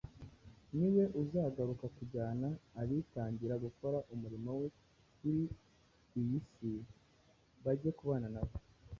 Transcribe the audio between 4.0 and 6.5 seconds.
umurimo we kuri iyi